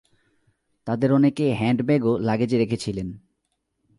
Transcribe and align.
তাদের 0.87 1.13
অনেকে 1.13 1.53
হ্যান্ড 1.53 1.81
ব্যাগও 1.81 2.17
লাগেজে 2.17 2.57
রেখেছিলেন। 2.57 3.07